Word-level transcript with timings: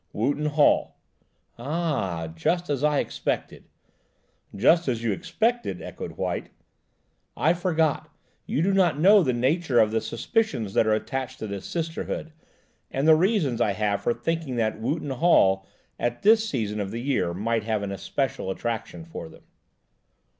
"Wootton 0.13 0.47
Hall." 0.47 0.97
"Ah, 1.59 2.25
just 2.33 2.71
as 2.71 2.83
I 2.83 2.97
expected." 2.97 3.65
"Just 4.55 4.87
as 4.87 5.03
you 5.03 5.11
expected?" 5.11 5.79
echoed 5.79 6.13
White. 6.13 6.49
"I 7.37 7.53
forgot. 7.53 8.09
You 8.47 8.63
do 8.63 8.73
not 8.73 8.97
know 8.99 9.21
the 9.21 9.31
nature 9.31 9.77
of 9.77 9.91
the 9.91 10.01
suspicions 10.01 10.73
that 10.73 10.87
are 10.87 10.93
attached 10.95 11.37
to 11.37 11.45
this 11.45 11.67
Sisterhood, 11.67 12.33
and 12.89 13.07
the 13.07 13.13
reasons 13.13 13.61
I 13.61 13.73
have 13.73 14.01
for 14.01 14.15
thinking 14.15 14.55
that 14.55 14.81
Wootton 14.81 15.11
Hall, 15.11 15.67
at 15.99 16.23
this 16.23 16.49
season 16.49 16.79
of 16.79 16.89
the 16.89 17.01
year, 17.03 17.31
might 17.35 17.63
have 17.65 17.83
an 17.83 17.91
especial 17.91 18.49
attraction 18.49 19.05
for 19.05 19.29
them." 19.29 19.43